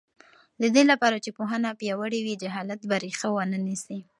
[0.61, 3.99] د دې لپاره چې پوهنه پیاوړې وي، جهالت به ریښه ونه نیسي.